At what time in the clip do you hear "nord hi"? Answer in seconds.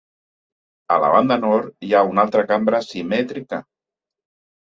1.41-1.93